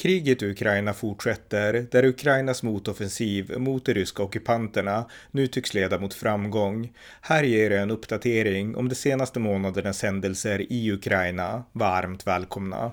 [0.00, 6.14] Kriget i Ukraina fortsätter, där Ukrainas motoffensiv mot de ryska ockupanterna nu tycks leda mot
[6.14, 6.92] framgång.
[7.20, 11.64] Här ger jag en uppdatering om de senaste månadernas händelser i Ukraina.
[11.72, 12.92] Varmt välkomna!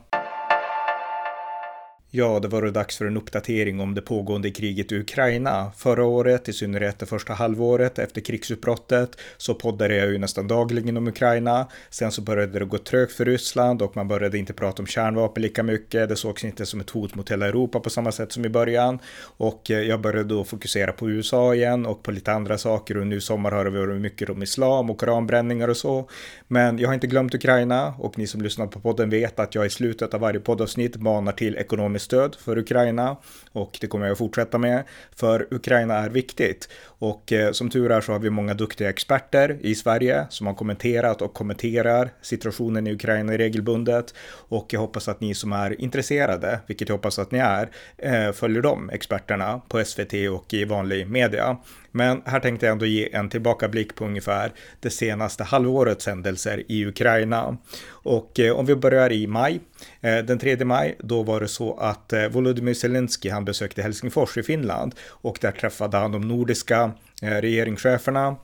[2.18, 5.72] Ja, det var då dags för en uppdatering om det pågående kriget i Ukraina.
[5.78, 10.98] Förra året, i synnerhet det första halvåret efter krigsutbrottet, så poddade jag ju nästan dagligen
[10.98, 11.68] om Ukraina.
[11.90, 15.44] Sen så började det gå trögt för Ryssland och man började inte prata om kärnvapen
[15.44, 16.10] lika mycket.
[16.10, 19.00] Det sågs inte som ett hot mot hela Europa på samma sätt som i början.
[19.24, 23.08] Och eh, jag började då fokusera på USA igen och på lite andra saker och
[23.08, 26.10] nu i sommar har det varit mycket om islam och koranbränningar och så.
[26.48, 29.66] Men jag har inte glömt Ukraina och ni som lyssnar på podden vet att jag
[29.66, 33.18] i slutet av varje poddavsnitt manar till ekonomisk stöd för Ukraina
[33.52, 34.84] och det kommer jag att fortsätta med.
[35.16, 36.70] För Ukraina är viktigt.
[36.84, 40.54] Och eh, som tur är så har vi många duktiga experter i Sverige som har
[40.54, 44.14] kommenterat och kommenterar situationen i Ukraina regelbundet.
[44.50, 48.32] Och jag hoppas att ni som är intresserade, vilket jag hoppas att ni är, eh,
[48.32, 51.58] följer de experterna på SVT och i vanlig media.
[51.98, 56.86] Men här tänkte jag ändå ge en tillbakablick på ungefär det senaste halvårets händelser i
[56.86, 57.58] Ukraina.
[57.90, 59.60] Och eh, om vi börjar i maj,
[60.02, 64.38] eh, den 3 maj, då var det så att eh, Volodymyr Zelensky, han besökte Helsingfors
[64.38, 68.36] i Finland och där träffade han de nordiska regeringscheferna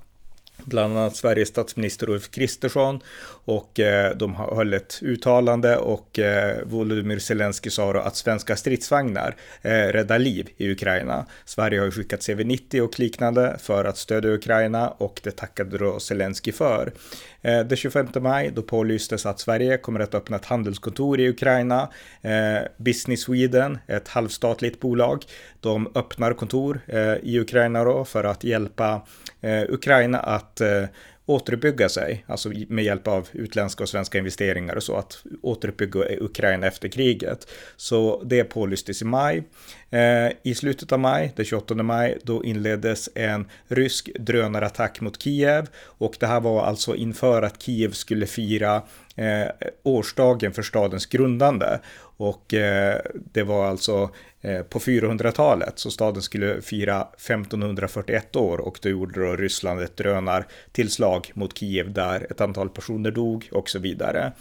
[0.57, 2.99] bland annat Sveriges statsminister Ulf Kristersson
[3.45, 9.35] och eh, de höll ett uttalande och eh, Volodymyr Zelensky sa då att svenska stridsvagnar
[9.61, 11.25] eh, räddar liv i Ukraina.
[11.45, 15.99] Sverige har ju skickat CV90 och liknande för att stödja Ukraina och det tackade då
[15.99, 16.93] Zelensky för.
[17.41, 21.89] Eh, den 25 maj då pålystes att Sverige kommer att öppna ett handelskontor i Ukraina.
[22.21, 25.23] Eh, Business Sweden, ett halvstatligt bolag,
[25.59, 29.01] de öppnar kontor eh, i Ukraina då för att hjälpa
[29.41, 30.85] eh, Ukraina att att eh,
[31.25, 36.67] återuppbygga sig, alltså med hjälp av utländska och svenska investeringar och så, att återuppbygga Ukraina
[36.67, 37.47] efter kriget.
[37.77, 39.43] Så det pålystes i maj.
[39.89, 45.67] Eh, I slutet av maj, den 28 maj, då inleddes en rysk drönarattack mot Kiev
[45.77, 48.81] och det här var alltså inför att Kiev skulle fira
[49.15, 51.79] eh, årsdagen för stadens grundande.
[52.23, 54.09] Och eh, det var alltså
[54.41, 59.97] eh, på 400-talet, så staden skulle fira 1541 år och då gjorde då Ryssland ett
[59.97, 64.31] drönartillslag mot Kiev där ett antal personer dog och så vidare.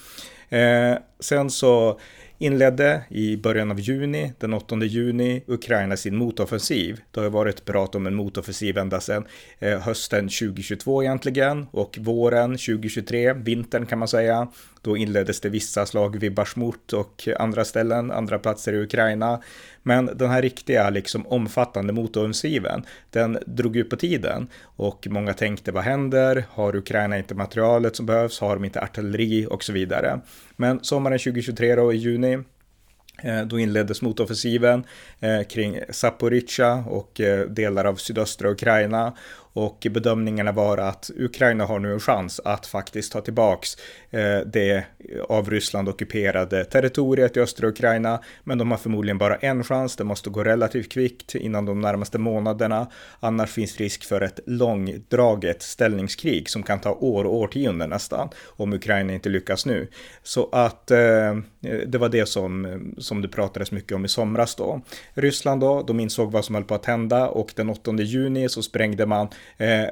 [0.48, 2.00] Eh, sen så
[2.38, 7.00] inledde i början av juni, den 8 juni, Ukraina sin motoffensiv.
[7.10, 9.24] Det har ju varit prat om en motoffensiv ända sedan
[9.58, 14.48] eh, hösten 2022 egentligen och våren 2023, vintern kan man säga.
[14.82, 19.42] Då inleddes det vissa slag vid Bashmut och andra ställen, andra platser i Ukraina.
[19.82, 25.72] Men den här riktiga, liksom omfattande motoffensiven, den drog ut på tiden och många tänkte
[25.72, 26.44] vad händer?
[26.50, 28.40] Har Ukraina inte materialet som behövs?
[28.40, 30.20] Har de inte artilleri och så vidare?
[30.56, 32.38] Men sommaren 2023 då i juni
[33.22, 34.84] eh, då inleddes motoffensiven
[35.20, 39.12] eh, kring Zaporizjzja och eh, delar av sydöstra Ukraina
[39.52, 43.76] och bedömningarna var att Ukraina har nu en chans att faktiskt ta tillbaks
[44.10, 44.84] eh, det
[45.28, 48.20] av Ryssland ockuperade territoriet i östra Ukraina.
[48.44, 49.96] Men de har förmodligen bara en chans.
[49.96, 52.86] Det måste gå relativt kvickt innan de närmaste månaderna.
[53.20, 58.72] Annars finns risk för ett långdraget ställningskrig som kan ta år och årtionden nästan om
[58.72, 59.88] Ukraina inte lyckas nu.
[60.22, 61.36] Så att eh,
[61.86, 64.80] det var det som, som det pratades mycket om i somras då.
[65.14, 68.62] Ryssland då, de insåg vad som höll på att hända och den 8 juni så
[68.62, 69.84] sprängde man Eh,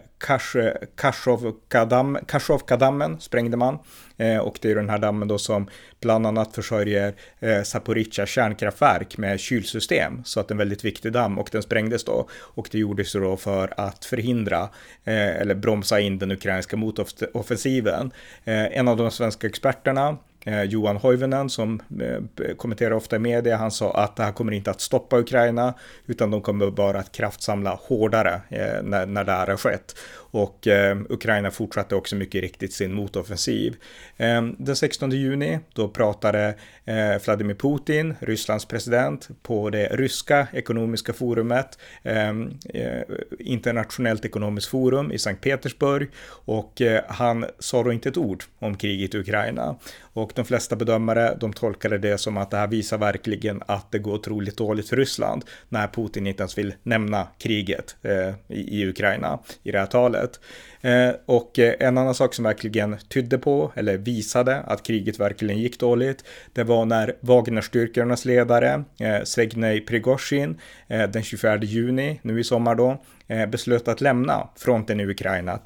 [2.26, 3.78] Kashovka-dammen sprängde man.
[4.16, 5.68] Eh, och det är den här dammen då som
[6.00, 10.24] bland annat försörjer eh, Zaporizjzja kärnkraftverk med kylsystem.
[10.24, 12.28] Så att en väldigt viktig damm och den sprängdes då.
[12.32, 14.68] Och det gjordes då för att förhindra
[15.04, 18.10] eh, eller bromsa in den ukrainska motoffensiven.
[18.44, 23.56] Eh, en av de svenska experterna Eh, Johan Hoivenen som eh, kommenterar ofta i media,
[23.56, 25.74] han sa att det här kommer inte att stoppa Ukraina
[26.06, 29.94] utan de kommer bara att kraftsamla hårdare eh, när, när det här har skett.
[30.32, 33.76] Och eh, Ukraina fortsatte också mycket riktigt sin motoffensiv.
[34.16, 36.54] Eh, den 16 juni då pratade
[36.84, 43.02] eh, Vladimir Putin, Rysslands president, på det ryska ekonomiska forumet, ehm, eh,
[43.38, 48.76] internationellt ekonomiskt forum i Sankt Petersburg och eh, han sa då inte ett ord om
[48.76, 49.76] kriget i Ukraina.
[50.12, 53.98] Och de flesta bedömare de tolkade det som att det här visar verkligen att det
[53.98, 58.88] går otroligt dåligt för Ryssland när Putin inte ens vill nämna kriget eh, i, i
[58.88, 60.40] Ukraina i det här talet.
[60.80, 65.58] Eh, och eh, en annan sak som verkligen tydde på, eller visade att kriget verkligen
[65.58, 72.40] gick dåligt, det var när Wagnerstyrkornas ledare, eh, Segnej Prigozjin, eh, den 24 juni, nu
[72.40, 75.58] i sommar då, Eh, beslöt att lämna fronten i Ukraina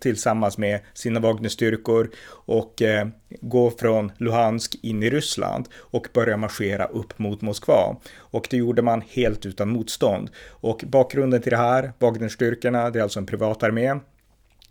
[0.00, 3.08] tillsammans med sina Wagnerstyrkor och eh,
[3.40, 7.96] gå från Luhansk in i Ryssland och börja marschera upp mot Moskva.
[8.16, 10.30] Och det gjorde man helt utan motstånd.
[10.48, 13.94] Och bakgrunden till det här, Wagnerstyrkorna, det är alltså en privat armé,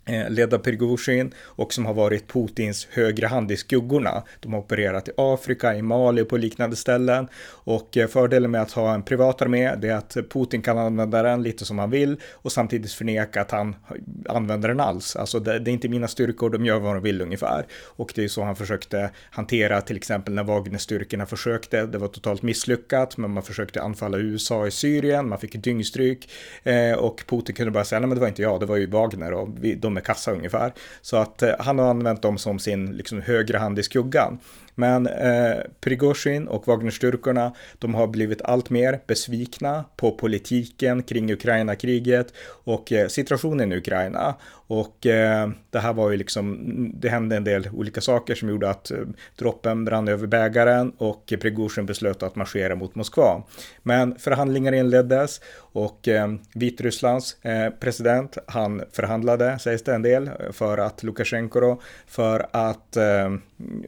[0.04, 4.22] Eh, ledda Prigozjin och som har varit Putins högra hand i skuggorna.
[4.40, 7.28] De har opererat i Afrika, i Mali och på liknande ställen.
[7.44, 11.42] Och eh, fördelen med att ha en privat armé är att Putin kan använda den
[11.42, 13.76] lite som han vill och samtidigt förneka att han
[14.28, 15.16] använder den alls.
[15.16, 17.66] Alltså det, det är inte mina styrkor, de gör vad de vill ungefär.
[17.72, 21.86] Och det är så han försökte hantera till exempel när Wagnerstyrkorna försökte.
[21.86, 26.30] Det var totalt misslyckat, men man försökte anfalla USA i Syrien, man fick dyngstryk
[26.62, 28.86] eh, och Putin kunde bara säga nej men det var inte jag, det var ju
[28.86, 30.72] Wagner och vi, de med kassa ungefär.
[31.00, 34.38] Så att eh, han har använt dem som sin liksom, högra hand i skuggan.
[34.74, 42.34] Men eh, Prigozjin och Wagnerstyrkorna, de har blivit allt mer besvikna på politiken kring Ukraina-kriget
[42.64, 44.34] och eh, situationen i Ukraina.
[44.66, 46.58] Och eh, det här var ju liksom,
[46.94, 48.98] det hände en del olika saker som gjorde att eh,
[49.38, 53.42] droppen brann över bägaren och Prigozjin beslöt att marschera mot Moskva.
[53.82, 60.78] Men förhandlingar inleddes och eh, Vitrysslands eh, president, han förhandlade, sägs det en del, för
[60.78, 63.30] att Lukasjenko då, för att eh,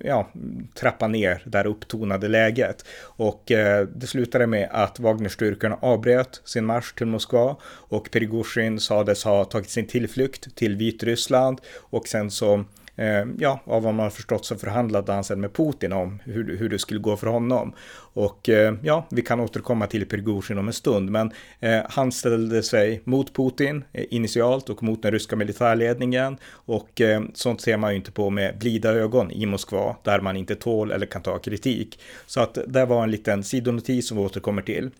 [0.00, 0.28] ja,
[0.74, 2.84] trappa ner det här upptonade läget.
[3.00, 9.24] Och eh, det slutade med att Wagnerstyrkorna avbröt sin marsch till Moskva och Prigozjin sades
[9.24, 12.64] ha tagit sin tillflykt till Vitryssland och sen så
[12.96, 16.56] Eh, ja, av vad man har förstått så förhandlade han sen med Putin om hur,
[16.56, 17.72] hur det skulle gå för honom.
[17.96, 22.62] Och eh, ja, vi kan återkomma till Prigozjin om en stund, men eh, han ställde
[22.62, 27.90] sig mot Putin eh, initialt och mot den ryska militärledningen och eh, sånt ser man
[27.90, 31.38] ju inte på med blida ögon i Moskva där man inte tål eller kan ta
[31.38, 32.00] kritik.
[32.26, 34.90] Så att det var en liten sidonotis som vi återkommer till.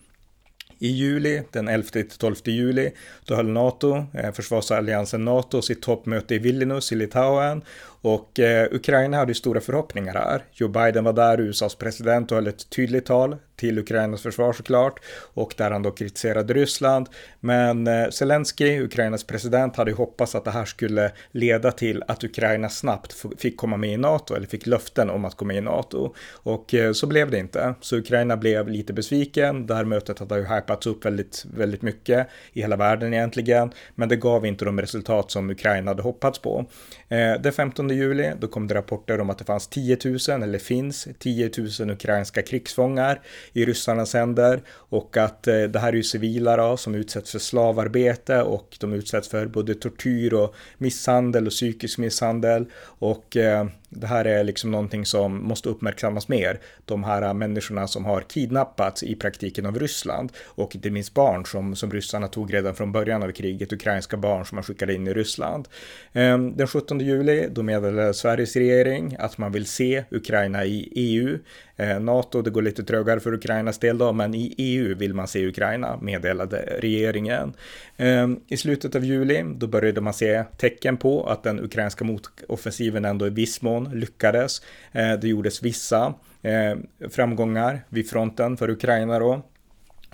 [0.79, 2.91] I juli, den 11-12 juli,
[3.25, 7.61] då höll NATO, eh, försvarsalliansen NATO, sitt toppmöte i Vilnius i Litauen
[8.05, 10.43] och eh, Ukraina hade ju stora förhoppningar här.
[10.53, 14.99] Joe Biden var där, USAs president, och höll ett tydligt tal till Ukrainas försvar såklart.
[15.33, 17.09] Och där han då kritiserade Ryssland.
[17.39, 22.23] Men eh, Zelensky, Ukrainas president, hade ju hoppats att det här skulle leda till att
[22.23, 25.61] Ukraina snabbt fick komma med i NATO, eller fick löften om att komma med i
[25.61, 26.13] NATO.
[26.31, 27.75] Och eh, så blev det inte.
[27.81, 29.67] Så Ukraina blev lite besviken.
[29.67, 33.71] Det här mötet hade ju hypats upp väldigt, väldigt mycket i hela världen egentligen.
[33.95, 36.65] Men det gav inte de resultat som Ukraina hade hoppats på.
[37.09, 40.59] Eh, den 15 juli, då kom det rapporter om att det fanns 10 000, eller
[40.59, 43.21] finns 10 000 ukrainska krigsfångar
[43.53, 47.39] i ryssarnas händer och att eh, det här är ju civila då, som utsätts för
[47.39, 52.65] slavarbete och de utsätts för både tortyr och misshandel och psykisk misshandel.
[52.83, 56.59] Och eh, det här är liksom någonting som måste uppmärksammas mer.
[56.85, 61.75] De här människorna som har kidnappats i praktiken av Ryssland och inte minst barn som,
[61.75, 65.13] som ryssarna tog redan från början av kriget, ukrainska barn som man skickade in i
[65.13, 65.67] Ryssland.
[66.13, 71.39] Ehm, den 17 juli då meddelade Sveriges regering att man vill se Ukraina i EU.
[71.77, 75.27] Eh, NATO, det går lite trögare för Ukrainas del då, men i EU vill man
[75.27, 77.53] se Ukraina, meddelade regeringen.
[77.97, 83.05] Ehm, I slutet av juli, då började man se tecken på att den ukrainska motoffensiven
[83.05, 84.61] ändå i viss mån lyckades.
[84.91, 89.41] Eh, det gjordes vissa ehm, framgångar vid fronten för Ukraina då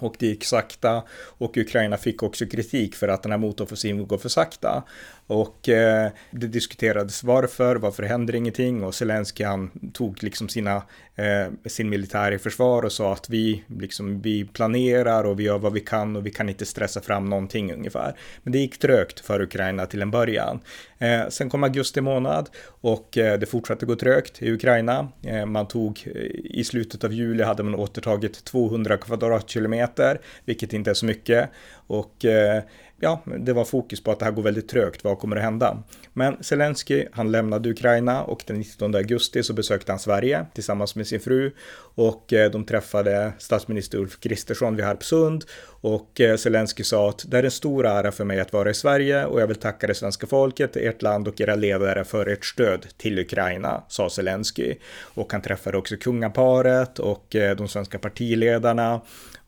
[0.02, 4.18] och det gick sakta och Ukraina fick också kritik för att den här motoffensiven går
[4.18, 4.84] för sakta.
[5.32, 10.76] Och eh, det diskuterades varför, varför händer ingenting och Zelenskyj han tog liksom sina,
[11.16, 15.60] eh, sin militär i försvar och sa att vi, liksom, vi planerar och vi gör
[15.60, 18.16] vad vi kan och vi kan inte stressa fram någonting ungefär.
[18.44, 20.60] Men det gick trögt för Ukraina till en början.
[20.98, 25.08] Eh, sen kom augusti månad och eh, det fortsatte gå trögt i Ukraina.
[25.24, 30.90] Eh, man tog eh, i slutet av juli hade man återtagit 200 kvadratkilometer, vilket inte
[30.90, 31.50] är så mycket.
[31.88, 32.64] Och eh,
[33.02, 35.84] ja, det var fokus på att det här går väldigt trögt, vad kommer att hända?
[36.14, 41.08] Men Zelensky, han lämnade Ukraina och den 19 augusti så besökte han Sverige tillsammans med
[41.08, 41.52] sin fru
[41.96, 45.46] och eh, de träffade statsminister Ulf Kristersson vid Harpsund
[45.82, 48.74] och eh, Zelensky sa att det är en stor ära för mig att vara i
[48.74, 52.46] Sverige och jag vill tacka det svenska folket, ert land och era ledare för ert
[52.46, 54.76] stöd till Ukraina, sa Zelensky.
[55.14, 59.02] Och han träffade också kungaparet och eh, de svenska partiledarna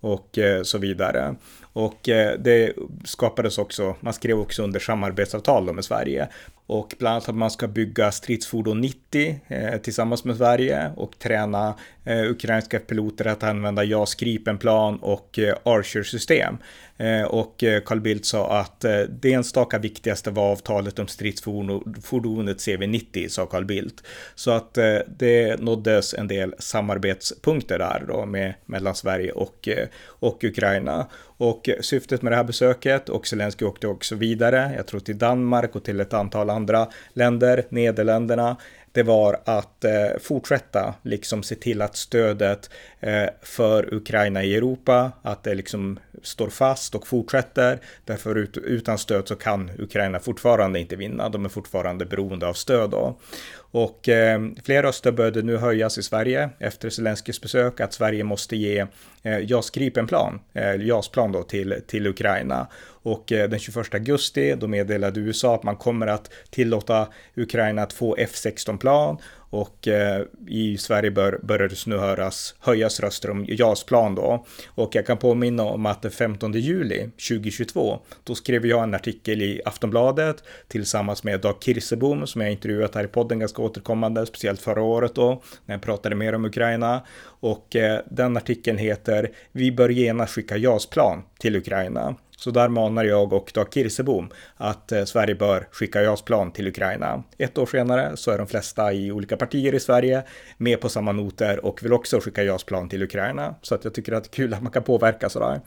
[0.04, 1.36] och eh, så vidare.
[1.74, 2.74] Och eh, det
[3.06, 6.28] skapades också, man skrev också under samarbetsavtal med Sverige.
[6.68, 11.76] Och bland annat att man ska bygga stridsfordon 90 eh, tillsammans med Sverige och träna
[12.04, 16.58] eh, ukrainska piloter att använda JAS Gripenplan och eh, Archer-system.
[16.98, 22.58] Eh, och eh, Carl Bildt sa att eh, det enstaka viktigaste var avtalet om stridsfordonet
[22.58, 24.04] CV90, sa Carl Bildt.
[24.36, 29.88] Så att eh, det nåddes en del samarbetspunkter där då med, mellan Sverige och, eh,
[30.06, 31.08] och Ukraina.
[31.44, 35.76] Och syftet med det här besöket, och Zelenskyj åkte också vidare, jag tror till Danmark
[35.76, 38.58] och till ett antal andra länder, Nederländerna,
[38.94, 42.70] det var att eh, fortsätta liksom se till att stödet
[43.00, 47.80] eh, för Ukraina i Europa, att det liksom står fast och fortsätter.
[48.06, 51.30] Därför ut, utan stöd så kan Ukraina fortfarande inte vinna.
[51.30, 53.20] De är fortfarande beroende av stöd då.
[53.56, 58.56] Och eh, fler röster började nu höjas i Sverige efter Zelenskyjs besök att Sverige måste
[58.56, 58.86] ge
[59.24, 62.68] eh, JAS Gripenplan, eh, JAS-plan då till, till Ukraina.
[63.04, 67.94] Och eh, den 21 augusti då meddelade USA att man kommer att tillåta Ukraina att
[67.94, 69.18] få F16-plan
[69.54, 74.46] och eh, i Sverige bör, börjar det nu höras, höjas röster om JAS-plan då.
[74.68, 79.42] Och jag kan påminna om att den 15 juli 2022, då skrev jag en artikel
[79.42, 84.62] i Aftonbladet tillsammans med Dag Kirsebom som jag intervjuat här i podden ganska återkommande, speciellt
[84.62, 87.02] förra året då, när jag pratade mer om Ukraina.
[87.24, 92.16] Och eh, den artikeln heter Vi bör genast skicka JAS-plan till Ukraina.
[92.38, 97.24] Så där manar jag och Dag Kirsebom att eh, Sverige bör skicka JAS-plan till Ukraina.
[97.38, 100.24] Ett år senare så är de flesta i olika partier i Sverige
[100.58, 103.56] med på samma noter och vill också skicka JAS-plan till Ukraina.
[103.62, 105.62] Så att jag tycker att det är kul att man kan påverka sådär.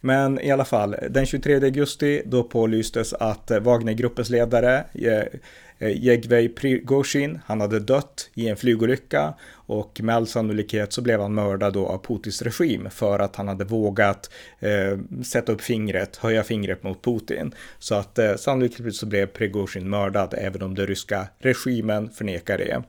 [0.00, 5.24] Men i alla fall, den 23 augusti då pålystes att eh, Wagnergruppens ledare eh,
[5.88, 9.34] Jegvej Prigozjin, han hade dött i en flygolycka
[9.70, 13.48] och med all sannolikhet så blev han mördad då av Putins regim för att han
[13.48, 17.54] hade vågat eh, sätta upp fingret, höja fingret mot Putin.
[17.78, 22.82] Så att eh, sannolikt så blev Prigozjin mördad även om den ryska regimen förnekar det.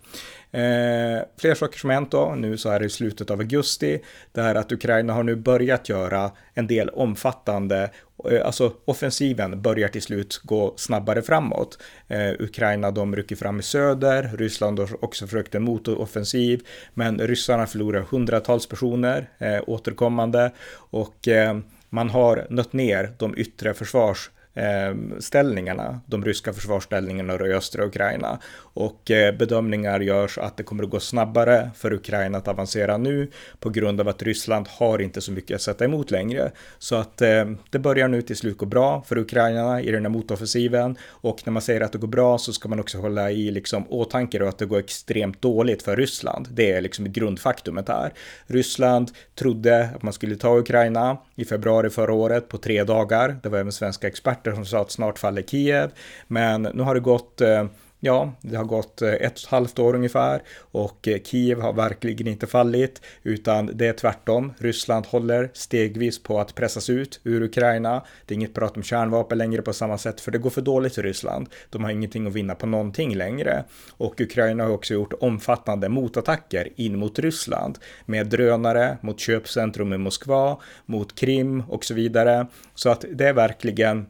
[0.54, 4.56] Eh, fler saker som hänt då, nu så här i slutet av augusti, det är
[4.56, 7.90] att Ukraina har nu börjat göra en del omfattande
[8.30, 11.78] Eh, alltså offensiven börjar till slut gå snabbare framåt.
[12.08, 16.62] Eh, Ukraina de rycker fram i söder, Ryssland har också försökt en motoffensiv,
[16.94, 21.58] men ryssarna förlorar hundratals personer eh, återkommande och eh,
[21.90, 28.40] man har nött ner de yttre försvars Ehm, ställningarna, de ryska försvarsställningarna i östra Ukraina.
[28.56, 33.32] Och eh, bedömningar görs att det kommer att gå snabbare för Ukraina att avancera nu
[33.60, 36.52] på grund av att Ryssland har inte så mycket att sätta emot längre.
[36.80, 40.10] Så att ehm, det börjar nu till slut gå bra för Ukraina i den här
[40.10, 43.52] motoffensiven och när man säger att det går bra så ska man också hålla i
[43.52, 46.48] liksom åtanke då att det går extremt dåligt för Ryssland.
[46.52, 48.14] Det är liksom grundfaktumet här.
[48.48, 53.40] Ryssland trodde att man skulle ta Ukraina i februari förra året på tre dagar.
[53.44, 55.92] Det var även svenska experter som sa att snart faller Kiev.
[56.28, 57.66] Men nu har det gått eh,
[58.04, 62.28] Ja, det har gått ett och ett halvt år ungefär och eh, Kiev har verkligen
[62.28, 64.54] inte fallit utan det är tvärtom.
[64.58, 68.04] Ryssland håller stegvis på att pressas ut ur Ukraina.
[68.26, 70.96] Det är inget prat om kärnvapen längre på samma sätt för det går för dåligt
[70.96, 71.50] för Ryssland.
[71.70, 76.70] De har ingenting att vinna på någonting längre och Ukraina har också gjort omfattande motattacker
[76.76, 82.48] in mot Ryssland med drönare mot köpcentrum i Moskva, mot Krim och så vidare.
[82.76, 84.06] Så att det är verkligen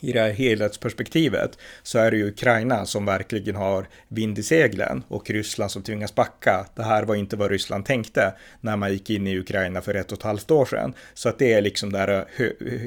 [0.00, 5.02] i det här helhetsperspektivet så är det ju Ukraina som verkligen har vind i seglen
[5.08, 6.66] och Ryssland som tvingas backa.
[6.74, 10.12] Det här var inte vad Ryssland tänkte när man gick in i Ukraina för ett
[10.12, 10.94] och ett halvt år sedan.
[11.14, 12.24] Så att det är liksom det här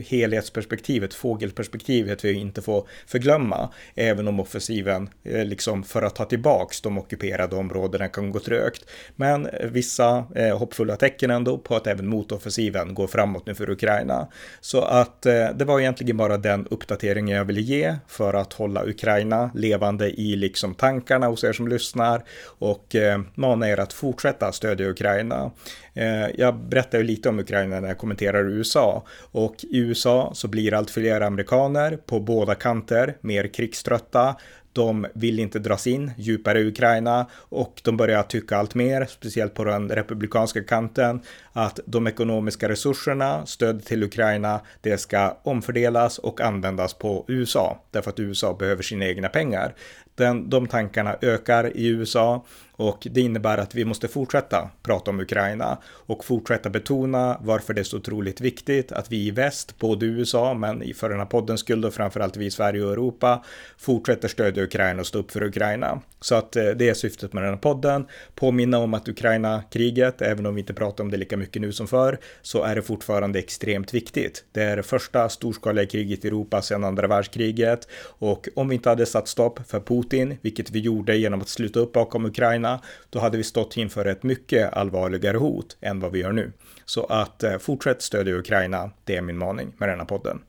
[0.09, 6.81] helhetsperspektivet, fågelperspektivet vi inte får förglömma, även om offensiven eh, liksom för att ta tillbaks
[6.81, 8.89] de ockuperade områdena kan gå trögt.
[9.15, 14.27] Men vissa eh, hoppfulla tecken ändå på att även motoffensiven går framåt nu för Ukraina.
[14.61, 18.53] Så att eh, det var egentligen bara den uppdateringen uppdateringen jag ville ge för att
[18.53, 22.23] hålla Ukraina levande i liksom tankarna hos er som lyssnar
[22.59, 25.51] och eh, mana er att fortsätta stödja Ukraina.
[25.93, 30.47] Eh, jag berättar ju lite om Ukraina när jag kommenterar USA och i USA så
[30.47, 34.35] blir allt fler amerikaner på båda kanter mer krigströtta
[34.73, 39.53] de vill inte dras in djupare i Ukraina och de börjar tycka allt mer, speciellt
[39.53, 41.21] på den republikanska kanten,
[41.53, 48.09] att de ekonomiska resurserna, stöd till Ukraina, det ska omfördelas och användas på USA, därför
[48.09, 49.75] att USA behöver sina egna pengar.
[50.19, 52.45] Den, de tankarna ökar i USA
[52.79, 57.81] Och det innebär att vi måste fortsätta prata om Ukraina och fortsätta betona varför det
[57.81, 61.59] är så otroligt viktigt att vi i väst, både USA men för den här poddens
[61.59, 63.43] skull och framförallt vi i Sverige och Europa,
[63.77, 66.01] fortsätter stödja Ukraina och stå upp för Ukraina.
[66.21, 68.05] Så att eh, det är syftet med den här podden.
[68.35, 71.87] Påminna om att Ukraina-kriget, även om vi inte pratar om det lika mycket nu som
[71.87, 74.45] förr, så är det fortfarande extremt viktigt.
[74.51, 77.87] Det är det första storskaliga kriget i Europa sedan andra världskriget
[78.19, 80.08] och om vi inte hade satt stopp för Putin,
[80.41, 84.23] vilket vi gjorde genom att sluta upp bakom Ukraina, då hade vi stått inför ett
[84.23, 86.51] mycket allvarligare hot än vad vi gör nu.
[86.85, 90.41] Så att eh, fortsätt stödja Ukraina, det är min maning med denna podden.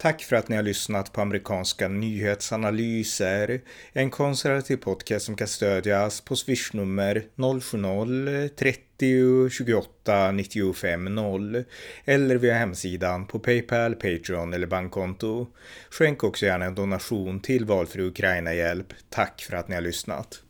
[0.00, 3.60] Tack för att ni har lyssnat på amerikanska nyhetsanalyser.
[3.92, 7.22] En konservativ podcast som kan stödjas på swishnummer
[9.00, 11.64] 90 28 95 0
[12.04, 15.46] eller via hemsidan på Paypal, Patreon eller bankkonto.
[15.90, 18.86] Skänk också gärna en donation till valfri Ukraina-hjälp.
[19.08, 20.42] Tack för att ni har lyssnat.